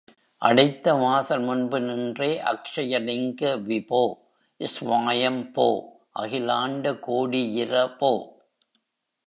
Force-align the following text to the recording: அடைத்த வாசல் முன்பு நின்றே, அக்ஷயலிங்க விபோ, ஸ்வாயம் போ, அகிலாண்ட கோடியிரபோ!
அடைத்த 0.41 0.93
வாசல் 0.93 1.41
முன்பு 1.41 1.79
நின்றே, 1.79 2.29
அக்ஷயலிங்க 2.41 3.51
விபோ, 3.67 4.01
ஸ்வாயம் 4.59 5.51
போ, 5.51 5.67
அகிலாண்ட 6.19 6.93
கோடியிரபோ! 7.07 8.13